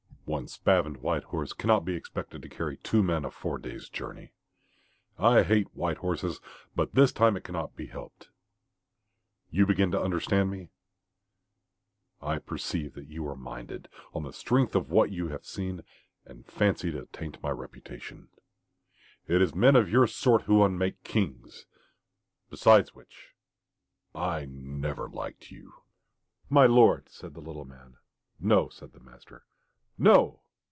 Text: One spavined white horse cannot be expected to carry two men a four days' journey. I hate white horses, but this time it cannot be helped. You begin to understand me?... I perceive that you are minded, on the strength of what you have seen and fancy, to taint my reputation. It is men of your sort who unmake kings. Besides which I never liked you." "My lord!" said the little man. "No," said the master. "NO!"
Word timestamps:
One 0.25 0.47
spavined 0.47 1.01
white 1.01 1.25
horse 1.25 1.51
cannot 1.51 1.83
be 1.83 1.93
expected 1.93 2.41
to 2.41 2.47
carry 2.47 2.77
two 2.77 3.03
men 3.03 3.25
a 3.25 3.31
four 3.31 3.57
days' 3.57 3.89
journey. 3.89 4.31
I 5.19 5.43
hate 5.43 5.75
white 5.75 5.97
horses, 5.97 6.39
but 6.73 6.95
this 6.95 7.11
time 7.11 7.35
it 7.35 7.43
cannot 7.43 7.75
be 7.75 7.87
helped. 7.87 8.29
You 9.49 9.65
begin 9.65 9.91
to 9.91 9.99
understand 10.01 10.49
me?... 10.49 10.69
I 12.21 12.37
perceive 12.39 12.93
that 12.93 13.09
you 13.09 13.27
are 13.27 13.35
minded, 13.35 13.89
on 14.13 14.23
the 14.23 14.31
strength 14.31 14.73
of 14.73 14.89
what 14.89 15.11
you 15.11 15.27
have 15.27 15.43
seen 15.45 15.83
and 16.25 16.45
fancy, 16.47 16.91
to 16.93 17.07
taint 17.07 17.43
my 17.43 17.49
reputation. 17.51 18.29
It 19.27 19.41
is 19.41 19.53
men 19.53 19.75
of 19.75 19.89
your 19.89 20.07
sort 20.07 20.43
who 20.43 20.63
unmake 20.63 21.03
kings. 21.03 21.65
Besides 22.49 22.95
which 22.95 23.33
I 24.15 24.45
never 24.45 25.09
liked 25.09 25.51
you." 25.51 25.73
"My 26.49 26.67
lord!" 26.67 27.09
said 27.09 27.33
the 27.33 27.41
little 27.41 27.65
man. 27.65 27.97
"No," 28.39 28.69
said 28.69 28.93
the 28.93 29.01
master. 29.01 29.43
"NO!" 29.97 30.39